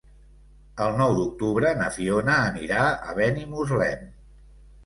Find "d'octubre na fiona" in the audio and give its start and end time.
1.19-2.39